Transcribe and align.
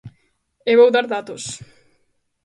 E 0.69 0.73
vou 0.79 0.89
dar 0.95 1.05
datos. 1.15 1.43